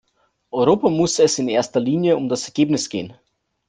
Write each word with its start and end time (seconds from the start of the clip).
Europa 0.51 0.89
muss 0.89 1.19
es 1.19 1.37
in 1.37 1.47
erster 1.47 1.79
Linie 1.79 2.17
um 2.17 2.27
das 2.27 2.47
Ergebnis 2.47 2.89
gehen. 2.89 3.13